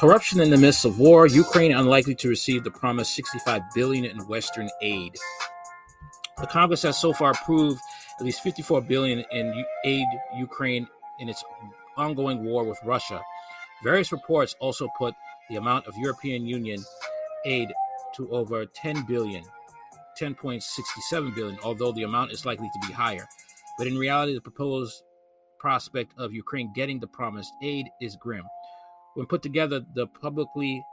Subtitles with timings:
[0.00, 1.26] Corruption in the midst of war.
[1.26, 5.14] Ukraine unlikely to receive the promised 65 billion in Western aid.
[6.38, 7.78] The Congress has so far approved
[8.18, 10.06] at least 54 billion in aid
[10.38, 11.44] Ukraine in its
[11.98, 13.20] ongoing war with Russia.
[13.84, 15.14] Various reports also put
[15.50, 16.82] the amount of European Union
[17.44, 17.68] aid
[18.16, 19.44] to over 10 billion,
[20.18, 23.28] 10.67 billion, although the amount is likely to be higher.
[23.76, 25.02] But in reality, the proposed
[25.58, 28.46] prospect of Ukraine getting the promised aid is grim.
[29.14, 30.84] When put together, the publicly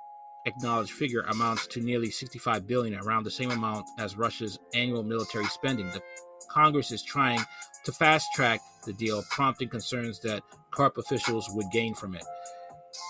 [0.45, 5.45] acknowledged figure amounts to nearly 65 billion, around the same amount as Russia's annual military
[5.45, 5.87] spending.
[5.87, 6.01] The
[6.49, 7.41] Congress is trying
[7.83, 12.23] to fast track the deal, prompting concerns that corrupt officials would gain from it.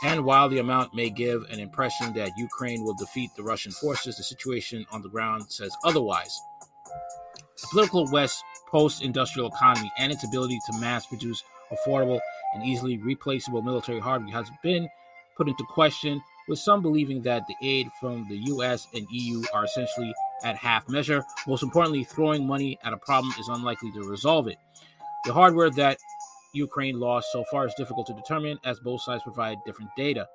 [0.04, 4.18] And while the amount may give an impression that Ukraine will defeat the Russian forces,
[4.18, 6.38] the situation on the ground says otherwise.
[7.62, 12.20] The political West post industrial economy and its ability to mass produce affordable
[12.54, 14.88] and easily replaceable military hardware has been
[15.36, 19.66] put into question, with some believing that the aid from the US and EU are
[19.66, 21.24] essentially at half measure.
[21.48, 24.58] Most importantly, throwing money at a problem is unlikely to resolve it.
[25.26, 25.98] The hardware that
[26.54, 30.28] Ukraine lost so far is difficult to determine as both sides provide different data.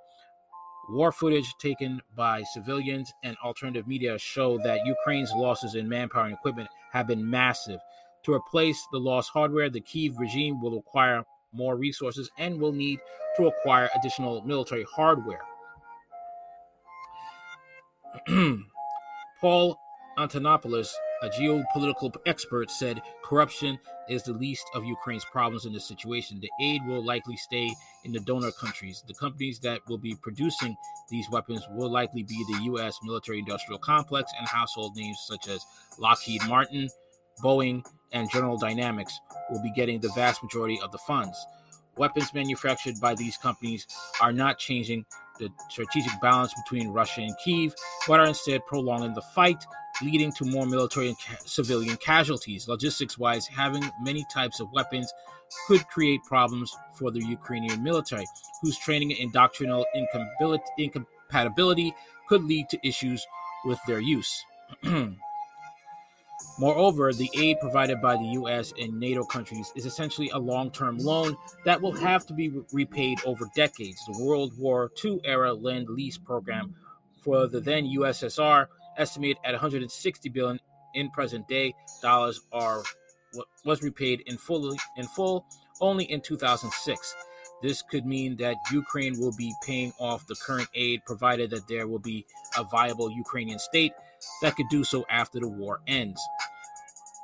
[0.90, 6.34] War footage taken by civilians and alternative media show that Ukraine's losses in manpower and
[6.34, 7.80] equipment have been massive.
[8.24, 12.98] To replace the lost hardware, the Kiev regime will require more resources and will need
[13.36, 15.40] to acquire additional military hardware.
[19.40, 19.78] Paul
[20.18, 20.92] Antonopoulos,
[21.22, 26.40] a geopolitical expert, said corruption is the least of Ukraine's problems in this situation.
[26.40, 27.72] The aid will likely stay
[28.04, 29.02] in the donor countries.
[29.06, 30.76] The companies that will be producing
[31.08, 32.98] these weapons will likely be the U.S.
[33.02, 35.64] military industrial complex and household names such as
[35.98, 36.88] Lockheed Martin,
[37.42, 39.18] Boeing, and General Dynamics
[39.52, 41.46] will be getting the vast majority of the funds.
[41.96, 43.86] Weapons manufactured by these companies
[44.20, 45.04] are not changing
[45.38, 47.74] the strategic balance between Russia and Kiev,
[48.08, 49.62] but are instead prolonging the fight,
[50.02, 52.66] leading to more military and ca- civilian casualties.
[52.66, 55.12] Logistics wise, having many types of weapons
[55.66, 58.24] could create problems for the Ukrainian military,
[58.62, 59.84] whose training and doctrinal
[60.78, 61.94] incompatibility
[62.26, 63.26] could lead to issues
[63.66, 64.44] with their use.
[66.58, 70.98] Moreover, the aid provided by the US and NATO countries is essentially a long term
[70.98, 74.04] loan that will have to be repaid over decades.
[74.06, 76.74] The World War II era Lend Lease program
[77.22, 78.66] for the then USSR,
[78.98, 80.60] estimated at 160 billion
[80.94, 82.82] in present day dollars, are
[83.64, 85.46] was repaid in full in full
[85.80, 87.14] only in 2006.
[87.62, 91.86] This could mean that Ukraine will be paying off the current aid provided that there
[91.86, 92.26] will be
[92.58, 93.92] a viable Ukrainian state
[94.42, 96.20] that could do so after the war ends.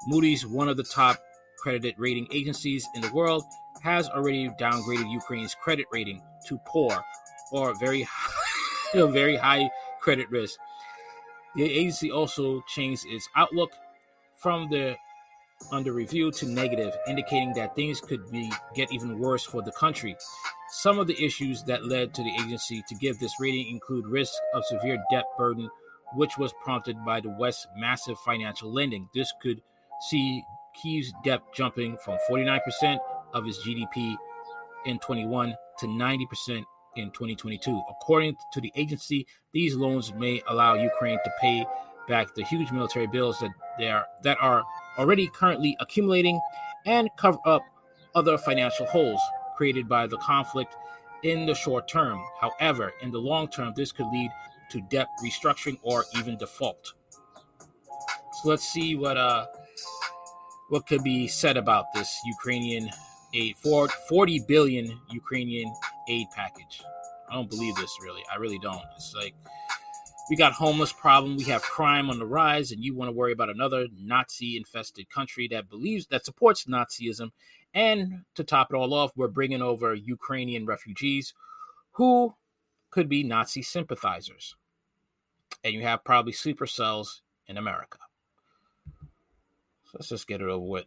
[0.06, 1.18] Moody's, one of the top
[1.58, 3.44] credited rating agencies in the world,
[3.82, 7.02] has already downgraded Ukraine's credit rating to poor
[7.52, 9.68] or very high, very high
[10.00, 10.58] credit risk.
[11.56, 13.70] The agency also changed its outlook
[14.36, 14.96] from the
[15.72, 20.16] under review to negative, indicating that things could be get even worse for the country.
[20.70, 24.34] Some of the issues that led to the agency to give this rating include risk
[24.54, 25.68] of severe debt burden,
[26.14, 29.08] which was prompted by the West's massive financial lending.
[29.14, 29.60] This could
[30.08, 30.42] see
[30.74, 32.98] Kiev's debt jumping from 49%
[33.34, 34.16] of its GDP
[34.86, 36.64] in 21 to 90%
[36.96, 37.82] in 2022.
[37.90, 41.66] According to the agency, these loans may allow Ukraine to pay
[42.08, 44.64] back the huge military bills that they are that are
[44.98, 46.40] already currently accumulating
[46.86, 47.62] and cover up
[48.14, 49.20] other financial holes
[49.56, 50.74] created by the conflict
[51.22, 52.24] in the short term.
[52.40, 54.30] However, in the long term, this could lead
[54.70, 56.94] to debt restructuring or even default.
[58.42, 59.46] So let's see what uh
[60.68, 62.90] what could be said about this Ukrainian
[63.34, 65.72] aid, for 40 billion Ukrainian
[66.08, 66.82] aid package.
[67.30, 68.22] I don't believe this really.
[68.32, 68.82] I really don't.
[68.96, 69.34] It's like
[70.28, 73.32] we got homeless problem, we have crime on the rise, and you want to worry
[73.32, 77.30] about another Nazi-infested country that believes that supports Nazism.
[77.72, 81.32] And to top it all off, we're bringing over Ukrainian refugees
[81.92, 82.34] who
[82.90, 84.56] could be Nazi sympathizers.
[85.64, 87.98] And you have probably sleeper cells in America.
[89.84, 90.84] So let's just get it over with.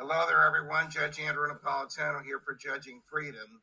[0.00, 0.90] Hello there, everyone.
[0.90, 3.60] Judge Andrew Napolitano here for Judging Freedom.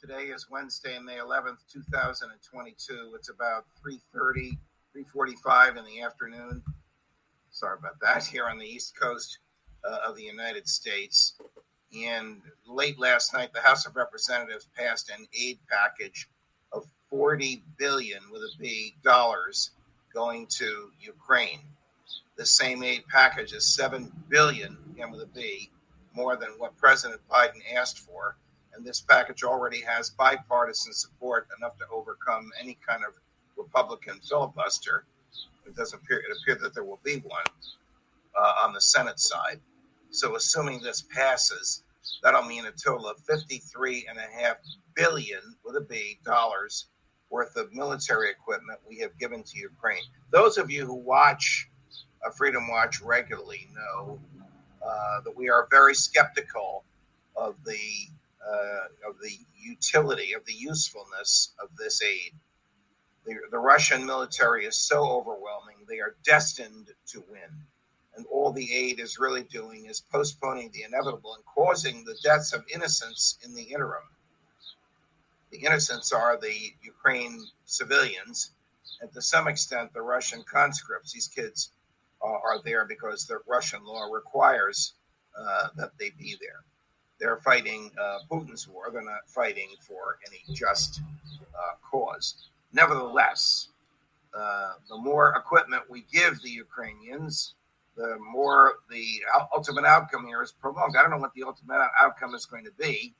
[0.00, 3.14] Today is Wednesday, May 11th, 2022.
[3.16, 4.58] It's about 3.30,
[5.14, 6.62] 3.45 in the afternoon.
[7.50, 9.38] Sorry about that, here on the East Coast
[9.84, 11.36] uh, of the United States.
[11.94, 16.28] And late last night, the House of Representatives passed an aid package
[16.72, 19.70] of 40 billion with a B dollars
[20.12, 21.60] going to Ukraine.
[22.36, 25.70] The same aid package is seven billion, again with a B,
[26.14, 28.36] more than what President Biden asked for,
[28.74, 33.14] And this package already has bipartisan support enough to overcome any kind of
[33.56, 35.04] Republican filibuster.
[35.64, 37.44] It doesn't appear it appears that there will be one
[38.36, 39.60] uh, on the Senate side.
[40.10, 41.83] So, assuming this passes,
[42.22, 44.56] that'll mean a total of 53 and a half
[44.94, 46.86] billion with a B dollars
[47.30, 50.02] worth of military equipment we have given to Ukraine.
[50.30, 51.68] Those of you who watch
[52.24, 54.18] uh, Freedom Watch regularly know
[54.84, 56.84] uh, that we are very skeptical
[57.36, 58.08] of the
[58.46, 62.32] uh, of the utility of the usefulness of this aid.
[63.24, 67.50] The, the Russian military is so overwhelming; they are destined to win,
[68.16, 72.52] and all the aid is really doing is postponing the inevitable and causing the deaths
[72.52, 74.02] of innocents in the interim.
[75.50, 78.52] The innocents are the Ukraine civilians,
[79.00, 81.12] and to some extent, the Russian conscripts.
[81.12, 81.70] These kids
[82.20, 84.94] are there because the Russian law requires
[85.38, 86.64] uh, that they be there.
[87.20, 88.90] They're fighting uh, Putin's war.
[88.92, 91.00] They're not fighting for any just
[91.54, 92.48] uh, cause.
[92.72, 93.68] Nevertheless,
[94.36, 97.54] uh, the more equipment we give the Ukrainians,
[97.96, 99.22] the more the
[99.54, 100.96] ultimate outcome here is prolonged.
[100.98, 103.14] I don't know what the ultimate outcome is going to be.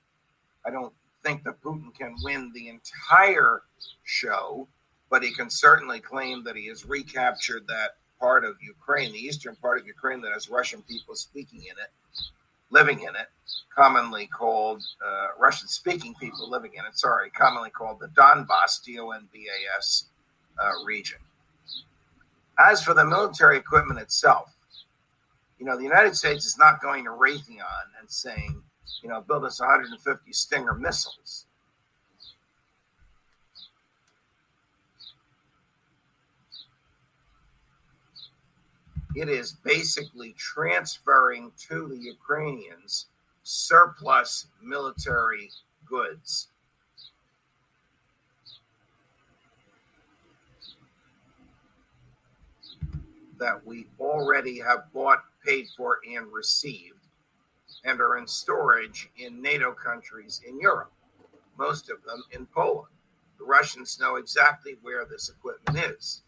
[0.66, 0.92] I don't
[1.22, 3.62] think that Putin can win the entire
[4.04, 4.68] show,
[5.10, 9.56] but he can certainly claim that he has recaptured that part of Ukraine, the eastern
[9.56, 11.90] part of Ukraine that has Russian people speaking in it,
[12.70, 13.28] living in it,
[13.74, 18.98] commonly called uh, Russian speaking people living in it, sorry, commonly called the Donbass, D
[18.98, 20.06] O N B A S
[20.58, 21.18] uh, region.
[22.58, 24.53] As for the military equipment itself,
[25.64, 28.62] you know, the United States is not going to Raytheon and saying,
[29.02, 31.46] you know, build us 150 Stinger missiles.
[39.16, 43.06] it is basically transferring to the Ukrainians
[43.44, 45.50] surplus military
[45.86, 46.48] goods.
[53.38, 57.08] That we already have bought, paid for, and received,
[57.84, 60.92] and are in storage in NATO countries in Europe,
[61.58, 62.94] most of them in Poland.
[63.38, 66.22] The Russians know exactly where this equipment is.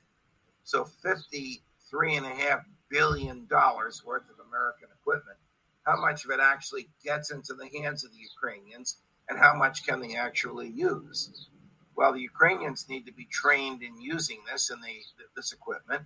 [0.65, 2.61] So 53 and a half
[2.91, 5.39] billion dollars worth of American equipment.
[5.87, 8.99] How much of it actually gets into the hands of the Ukrainians,
[9.29, 11.49] and how much can they actually use?
[11.97, 14.99] Well, the Ukrainians need to be trained in using this and they,
[15.35, 16.03] this equipment,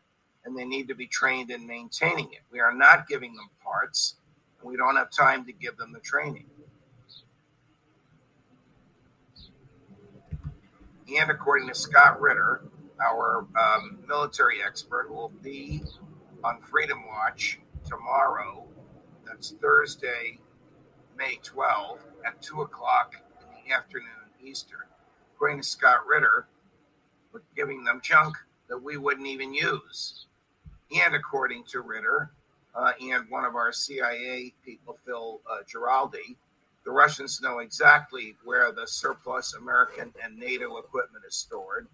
[0.50, 2.40] and they need to be trained in maintaining it.
[2.50, 4.16] We are not giving them parts,
[4.60, 6.46] and we don't have time to give them the training.
[11.16, 12.62] And according to Scott Ritter,
[13.00, 15.82] our um, military expert, will be
[16.42, 18.66] on Freedom Watch tomorrow.
[19.24, 20.40] That's Thursday,
[21.16, 24.08] May 12 at 2 o'clock in the afternoon
[24.42, 24.80] Eastern.
[25.34, 26.48] According to Scott Ritter,
[27.32, 28.36] we're giving them junk
[28.68, 30.26] that we wouldn't even use.
[30.92, 32.30] And according to Ritter
[32.74, 36.36] uh, and one of our CIA people, Phil uh, Giraldi,
[36.84, 41.88] the Russians know exactly where the surplus American and NATO equipment is stored,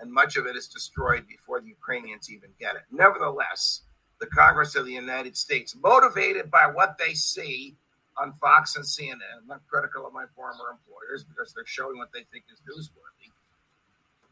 [0.00, 2.82] and much of it is destroyed before the Ukrainians even get it.
[2.90, 3.82] Nevertheless,
[4.20, 7.76] the Congress of the United States, motivated by what they see
[8.16, 9.40] on Fox and CNN.
[9.40, 13.30] I'm not critical of my former employers because they're showing what they think is newsworthy.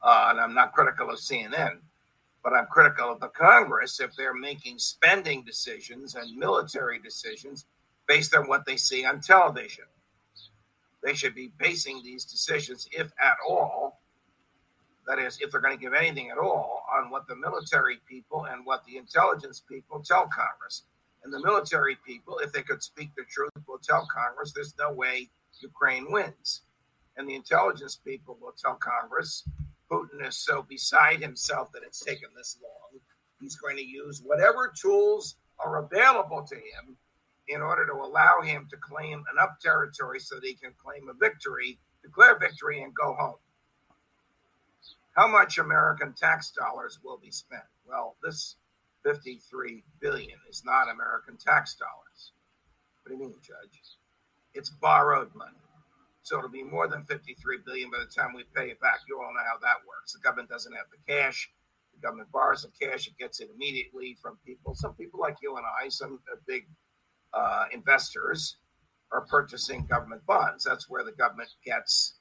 [0.02, 1.78] Uh, and I'm not critical of CNN,
[2.46, 7.64] but I'm critical of the Congress if they're making spending decisions and military decisions
[8.06, 9.86] based on what they see on television.
[11.02, 14.00] They should be basing these decisions, if at all,
[15.08, 18.46] that is, if they're going to give anything at all, on what the military people
[18.48, 20.84] and what the intelligence people tell Congress.
[21.24, 24.92] And the military people, if they could speak the truth, will tell Congress there's no
[24.92, 25.30] way
[25.62, 26.62] Ukraine wins.
[27.16, 29.42] And the intelligence people will tell Congress
[29.90, 33.00] Putin is so beside himself that it's taken this long.
[33.40, 36.96] He's going to use whatever tools are available to him
[37.48, 41.14] in order to allow him to claim enough territory so that he can claim a
[41.14, 43.36] victory, declare victory, and go home.
[45.16, 47.62] How much American tax dollars will be spent?
[47.88, 48.56] Well, this
[49.04, 52.32] 53 billion is not American tax dollars.
[53.02, 53.80] What do you mean, Judge?
[54.52, 55.52] It's borrowed money.
[56.26, 58.98] So it'll be more than 53 billion by the time we pay it back.
[59.08, 60.12] You all know how that works.
[60.12, 61.48] The government doesn't have the cash.
[61.94, 63.06] The government borrows the cash.
[63.06, 64.74] It gets it immediately from people.
[64.74, 66.66] Some people like you and I, some uh, big
[67.32, 68.56] uh, investors,
[69.12, 70.64] are purchasing government bonds.
[70.64, 72.14] That's where the government gets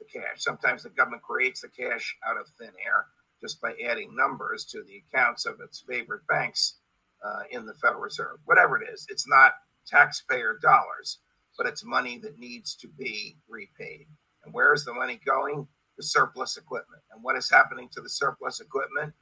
[0.00, 0.38] the cash.
[0.42, 3.06] Sometimes the government creates the cash out of thin air
[3.40, 6.78] just by adding numbers to the accounts of its favorite banks
[7.24, 8.38] uh, in the Federal Reserve.
[8.44, 9.52] Whatever it is, it's not
[9.86, 11.18] taxpayer dollars.
[11.56, 14.06] But it's money that needs to be repaid.
[14.44, 15.66] And where is the money going?
[15.96, 17.02] The surplus equipment.
[17.12, 19.12] And what is happening to the surplus equipment?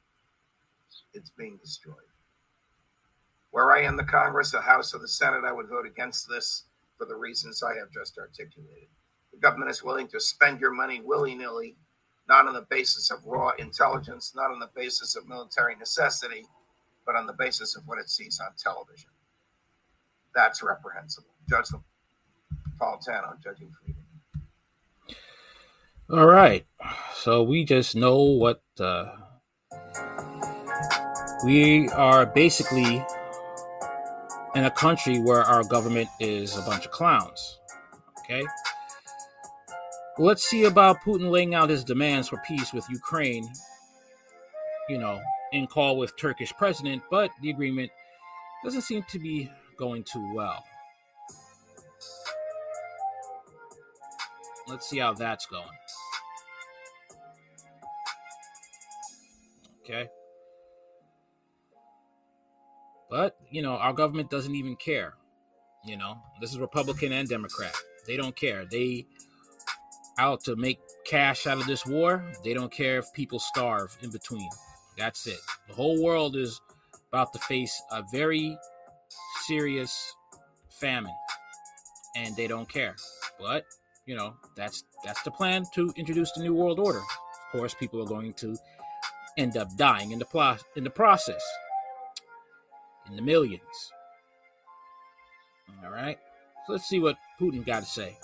[1.13, 1.95] It's being destroyed.
[3.51, 6.63] Were I in the Congress, the House, or the Senate, I would vote against this
[6.97, 8.87] for the reasons I have just articulated.
[9.33, 11.75] The government is willing to spend your money willy nilly,
[12.29, 16.45] not on the basis of raw intelligence, not on the basis of military necessity,
[17.05, 19.09] but on the basis of what it sees on television.
[20.33, 21.31] That's reprehensible.
[21.49, 21.67] Judge
[23.43, 24.03] Judging freedom.
[26.11, 26.65] All right.
[27.15, 29.05] So we just know what uh,
[31.45, 33.05] we are basically
[34.55, 37.59] in a country where our government is a bunch of clowns.
[38.19, 38.43] Okay?
[40.17, 43.47] Let's see about Putin laying out his demands for peace with Ukraine,
[44.89, 45.21] you know,
[45.53, 47.91] in call with Turkish president, but the agreement
[48.63, 50.63] doesn't seem to be going too well.
[54.71, 55.67] Let's see how that's going.
[59.83, 60.09] Okay.
[63.09, 65.15] But, you know, our government doesn't even care.
[65.85, 67.75] You know, this is Republican and Democrat.
[68.07, 68.65] They don't care.
[68.65, 69.05] They
[70.17, 72.23] out to make cash out of this war.
[72.43, 74.49] They don't care if people starve in between.
[74.97, 75.39] That's it.
[75.67, 76.61] The whole world is
[77.11, 78.57] about to face a very
[79.45, 80.15] serious
[80.69, 81.13] famine
[82.15, 82.95] and they don't care.
[83.39, 83.65] But,
[84.05, 86.99] you know, that's that's the plan to introduce the new world order.
[86.99, 88.55] Of course, people are going to
[89.37, 91.41] end up dying in the in the process
[93.09, 93.91] in the millions.
[95.83, 96.17] All right.
[96.65, 98.17] So let's see what Putin got to say.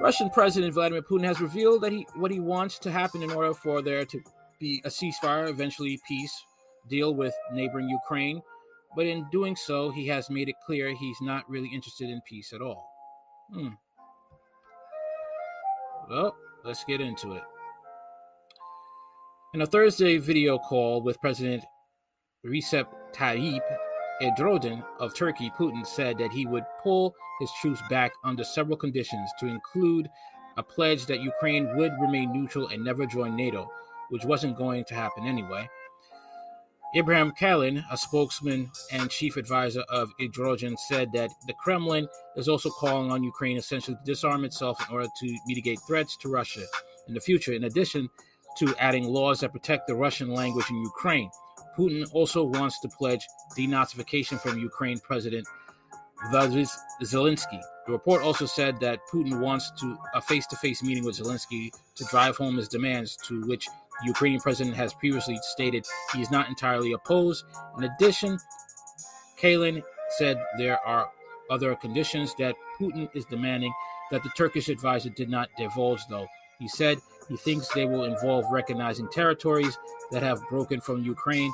[0.00, 3.54] Russian President Vladimir Putin has revealed that he what he wants to happen in order
[3.54, 4.20] for there to
[4.58, 6.44] be a ceasefire, eventually peace
[6.88, 8.42] deal with neighboring Ukraine.
[8.94, 12.52] But in doing so, he has made it clear he's not really interested in peace
[12.52, 12.90] at all.
[13.52, 13.68] Hmm.
[16.12, 17.42] Well, let's get into it.
[19.54, 21.64] In a Thursday video call with President
[22.44, 23.62] Recep Tayyip
[24.20, 29.30] Erdogan of Turkey, Putin said that he would pull his troops back under several conditions,
[29.40, 30.06] to include
[30.58, 33.66] a pledge that Ukraine would remain neutral and never join NATO,
[34.10, 35.66] which wasn't going to happen anyway.
[36.94, 42.06] Ibrahim Kalin, a spokesman and chief advisor of Erdogan, said that the Kremlin
[42.36, 46.28] is also calling on Ukraine essentially to disarm itself in order to mitigate threats to
[46.28, 46.64] Russia
[47.08, 48.10] in the future, in addition
[48.58, 51.30] to adding laws that protect the Russian language in Ukraine.
[51.78, 55.46] Putin also wants to pledge denazification from Ukraine President
[56.30, 56.66] Vladimir
[57.02, 57.60] Zelensky.
[57.86, 62.36] The report also said that Putin wants to a face-to-face meeting with Zelensky to drive
[62.36, 63.66] home his demands, to which
[64.02, 67.44] the Ukrainian president has previously stated he is not entirely opposed.
[67.78, 68.38] In addition,
[69.40, 69.82] Kalin
[70.18, 71.08] said there are
[71.50, 73.72] other conditions that Putin is demanding
[74.10, 76.26] that the Turkish advisor did not divulge, though.
[76.58, 79.76] He said he thinks they will involve recognizing territories
[80.10, 81.52] that have broken from Ukraine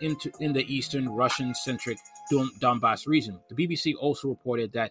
[0.00, 1.98] into in the eastern Russian-centric
[2.60, 3.38] Donbass region.
[3.48, 4.90] The BBC also reported that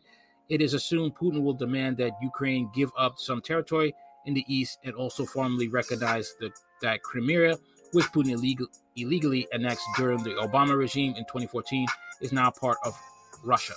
[0.50, 3.96] it is assumed Putin will demand that Ukraine give up some territory
[4.26, 7.58] in the east and also formally recognize the, that Crimea,
[7.92, 11.88] which Putin illegal, illegally annexed during the Obama regime in 2014,
[12.22, 12.98] is now part of
[13.44, 13.74] Russia.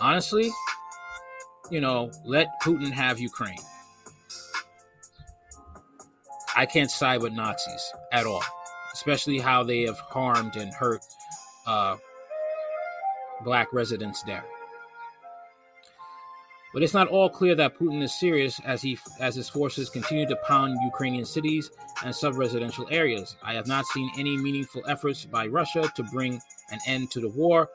[0.00, 0.50] Honestly,
[1.70, 3.58] you know, let Putin have Ukraine.
[6.56, 8.42] I can't side with Nazis at all,
[8.92, 11.02] especially how they have harmed and hurt
[11.66, 11.96] uh,
[13.44, 14.44] black residents there.
[16.72, 20.26] But it's not all clear that Putin is serious as he as his forces continue
[20.26, 21.70] to pound Ukrainian cities
[22.04, 23.36] and sub-residential areas.
[23.42, 27.28] I have not seen any meaningful efforts by Russia to bring an end to the
[27.28, 27.68] war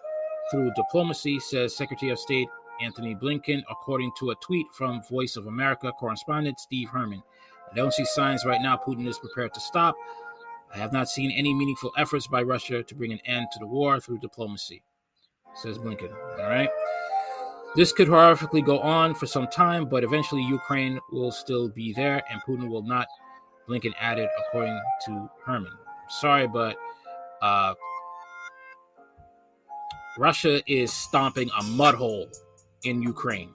[0.50, 2.48] through diplomacy, says Secretary of State
[2.82, 7.24] Antony Blinken, according to a tweet from Voice of America correspondent Steve Herman.
[7.72, 9.96] I don't see signs right now Putin is prepared to stop.
[10.74, 13.68] I have not seen any meaningful efforts by Russia to bring an end to the
[13.68, 14.84] war through diplomacy,
[15.54, 16.14] says Blinken.
[16.40, 16.70] All right.
[17.76, 22.24] This could horrifically go on for some time, but eventually Ukraine will still be there
[22.32, 23.08] and Putin will not,
[23.68, 25.74] Blinken added, according to Herman.
[26.08, 26.78] Sorry, but
[27.42, 27.74] uh,
[30.18, 32.28] Russia is stomping a mud hole
[32.84, 33.52] in Ukraine.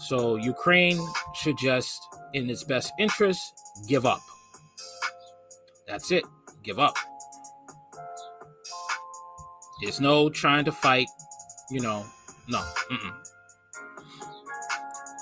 [0.00, 1.00] So Ukraine
[1.34, 2.00] should just,
[2.34, 3.42] in its best interest,
[3.88, 4.20] give up.
[5.88, 6.24] That's it.
[6.62, 6.94] Give up.
[9.82, 11.08] There's no trying to fight,
[11.70, 12.04] you know,
[12.48, 12.58] no.
[12.90, 13.14] Mm-mm.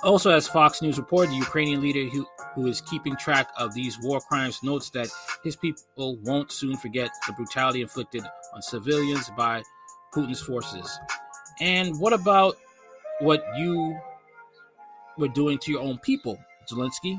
[0.02, 3.99] Also, as Fox News reported, the Ukrainian leader who, who is keeping track of these
[4.00, 5.09] war crimes notes that
[5.42, 8.23] his people won't soon forget the brutality inflicted
[8.54, 9.62] on civilians by
[10.14, 10.99] Putin's forces.
[11.61, 12.56] And what about
[13.21, 13.99] what you
[15.18, 16.38] were doing to your own people,
[16.71, 17.18] Zelensky?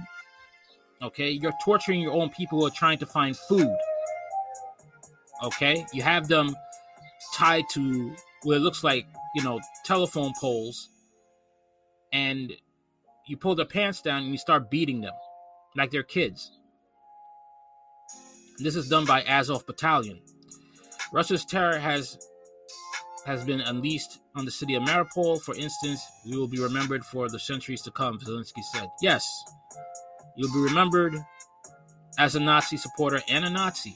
[1.02, 3.76] Okay, you're torturing your own people who are trying to find food.
[5.44, 6.56] Okay, you have them
[7.34, 10.90] tied to what it looks like, you know, telephone poles,
[12.12, 12.54] and
[13.28, 15.14] you pull their pants down and you start beating them
[15.76, 16.52] like they're kids.
[18.60, 20.20] This is done by Azov Battalion.
[21.12, 22.18] Russia's terror has
[23.26, 25.42] has been unleashed on the city of Mariupol.
[25.42, 28.88] For instance, we will be remembered for the centuries to come, Zelensky said.
[29.02, 29.44] Yes,
[30.38, 31.16] you'll be remembered
[32.18, 33.96] as a Nazi supporter and a Nazi.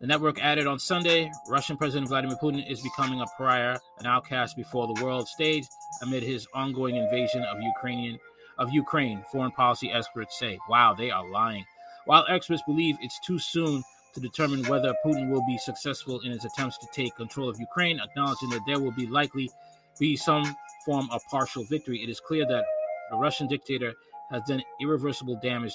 [0.00, 4.56] The network added on Sunday Russian President Vladimir Putin is becoming a pariah, an outcast
[4.56, 5.64] before the world stage
[6.02, 8.16] amid his ongoing invasion of Ukrainian
[8.58, 10.56] of Ukraine, foreign policy experts say.
[10.68, 11.64] Wow, they are lying.
[12.04, 13.82] While experts believe it's too soon
[14.14, 17.98] to determine whether Putin will be successful in his attempts to take control of Ukraine,
[17.98, 19.50] acknowledging that there will be likely
[19.98, 22.64] be some form of partial victory, it is clear that
[23.10, 23.92] the Russian dictator
[24.30, 25.74] has done irreversible damage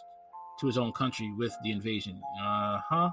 [0.60, 2.22] to his own country with the invasion.
[2.42, 3.10] Uh huh.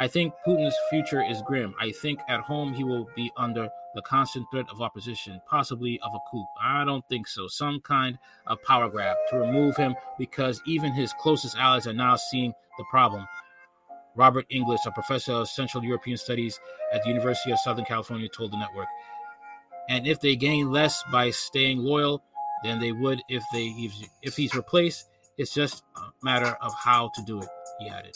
[0.00, 1.74] I think Putin's future is grim.
[1.80, 6.14] I think at home he will be under the constant threat of opposition, possibly of
[6.14, 6.44] a coup.
[6.62, 7.48] I don't think so.
[7.48, 12.14] Some kind of power grab to remove him because even his closest allies are now
[12.14, 13.26] seeing the problem.
[14.14, 16.60] Robert English, a professor of Central European Studies
[16.92, 18.88] at the University of Southern California, told the network.
[19.88, 22.22] And if they gain less by staying loyal
[22.62, 23.90] than they would if they
[24.22, 27.48] if he's replaced, it's just a matter of how to do it.
[27.80, 28.14] He added.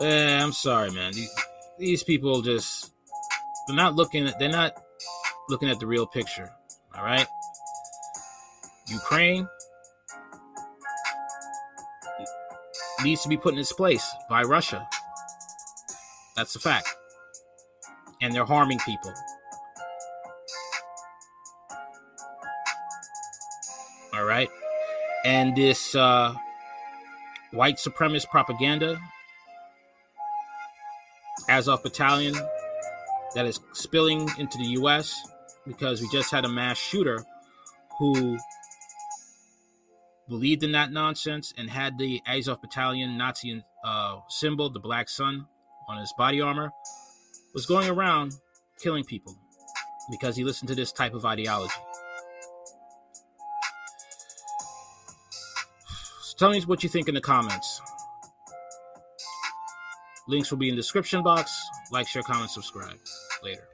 [0.00, 1.12] Eh, I'm sorry, man.
[1.12, 1.34] These,
[1.78, 2.90] these people just
[3.66, 4.72] they're not looking at they're not
[5.50, 6.50] looking at the real picture.
[6.96, 7.26] All right.
[8.88, 9.46] Ukraine
[13.02, 14.88] needs to be put in its place by Russia.
[16.34, 16.88] That's a fact.
[18.22, 19.12] And they're harming people.
[24.14, 24.48] All right.
[25.24, 26.34] And this uh,
[27.52, 28.98] white supremacist propaganda
[31.50, 32.34] Azov battalion
[33.34, 35.14] that is spilling into the U.S.
[35.66, 37.24] because we just had a mass shooter
[37.98, 38.38] who
[40.28, 45.46] believed in that nonsense and had the Azov battalion Nazi uh, symbol, the black sun,
[45.88, 46.70] on his body armor,
[47.52, 48.32] was going around
[48.80, 49.36] killing people
[50.10, 51.74] because he listened to this type of ideology.
[56.22, 57.80] So tell me what you think in the comments.
[60.30, 61.52] Links will be in the description box.
[61.90, 62.96] Like, share, comment, subscribe.
[63.42, 63.66] Later.